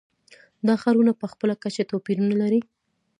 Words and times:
دا 0.67 0.73
ښارونه 0.81 1.11
په 1.21 1.25
خپله 1.31 1.53
کچه 1.63 1.83
توپیرونه 1.91 2.35
لري. 2.41 2.61